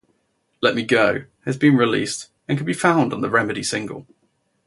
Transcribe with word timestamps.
"Let 0.61 0.73
Me 0.73 0.81
Go" 0.81 1.25
has 1.45 1.57
been 1.57 1.77
released 1.77 2.29
and 2.47 2.57
can 2.57 2.65
be 2.65 2.73
found 2.73 3.13
on 3.13 3.21
the 3.21 3.29
"Remedy" 3.29 3.61
single. 3.61 4.07